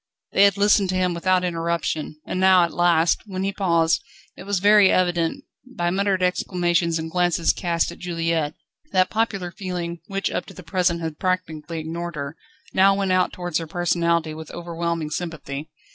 They 0.31 0.45
had 0.45 0.57
listened 0.57 0.89
to 0.89 0.95
him 0.95 1.13
without 1.13 1.43
interruption, 1.43 2.19
and 2.25 2.39
now 2.39 2.63
at 2.63 2.73
last, 2.73 3.21
when 3.27 3.43
he 3.43 3.53
paused, 3.53 4.01
it 4.35 4.45
was 4.45 4.57
very 4.57 4.89
evident, 4.91 5.43
by 5.75 5.91
muttered 5.91 6.23
exclamations 6.23 6.97
and 6.97 7.11
glances 7.11 7.53
cast 7.53 7.91
at 7.91 7.99
Juliette, 7.99 8.55
that 8.93 9.11
popular 9.11 9.51
feeling, 9.51 9.99
which 10.07 10.31
up 10.31 10.47
to 10.47 10.55
the 10.55 10.63
present 10.63 11.01
had 11.01 11.19
practically 11.19 11.77
ignored 11.79 12.15
her, 12.15 12.35
now 12.73 12.95
went 12.95 13.11
out 13.11 13.31
towards 13.31 13.59
her 13.59 13.67
personality 13.67 14.33
with 14.33 14.49
overwhelming 14.49 15.11
sympathy. 15.11 15.69